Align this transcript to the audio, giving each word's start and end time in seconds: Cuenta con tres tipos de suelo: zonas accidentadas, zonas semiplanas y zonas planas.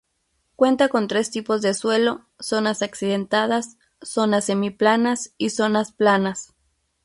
Cuenta 0.55 0.89
con 0.89 1.07
tres 1.07 1.29
tipos 1.29 1.61
de 1.61 1.75
suelo: 1.75 2.25
zonas 2.39 2.81
accidentadas, 2.81 3.77
zonas 4.01 4.45
semiplanas 4.45 5.35
y 5.37 5.51
zonas 5.51 5.91
planas. 5.91 6.55